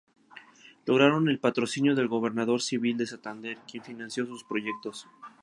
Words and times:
Lograron 0.87 1.29
el 1.29 1.37
patrocinio 1.37 1.93
del 1.93 2.07
gobernador 2.07 2.63
civil 2.63 2.97
de 2.97 3.05
Santander, 3.05 3.59
quien 3.69 3.83
financió 3.83 4.25
sus 4.25 4.43
proyectos. 4.43 5.07